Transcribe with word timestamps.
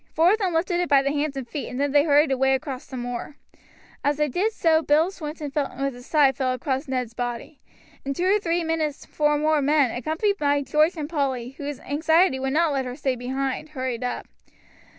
Four 0.15 0.31
of 0.33 0.39
them 0.39 0.55
lifted 0.55 0.79
it 0.79 0.89
by 0.89 1.03
the 1.03 1.11
hands 1.11 1.37
and 1.37 1.47
feet, 1.47 1.69
and 1.69 1.79
then 1.79 1.91
they 1.91 2.05
hurried 2.05 2.31
away 2.31 2.55
across 2.55 2.87
the 2.87 2.97
moor. 2.97 3.35
As 4.03 4.17
they 4.17 4.27
did 4.29 4.51
so 4.51 4.81
Bill 4.81 5.11
Swinton 5.11 5.51
with 5.79 5.95
a 5.95 6.01
sigh 6.01 6.31
fell 6.31 6.53
across 6.53 6.87
Ned's 6.87 7.13
body. 7.13 7.61
In 8.03 8.15
two 8.15 8.25
or 8.25 8.39
three 8.39 8.63
minutes 8.63 9.05
four 9.05 9.37
more 9.37 9.61
men, 9.61 9.91
accompanied 9.91 10.39
by 10.39 10.63
George 10.63 10.97
and 10.97 11.07
Polly, 11.07 11.49
whose 11.59 11.79
anxiety 11.81 12.39
would 12.39 12.51
not 12.53 12.73
let 12.73 12.85
her 12.85 12.95
stay 12.95 13.15
behind, 13.15 13.69
hurried 13.69 14.03
up. 14.03 14.25